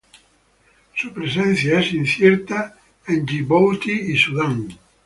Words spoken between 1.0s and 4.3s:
presencia es incierta en Djibouti y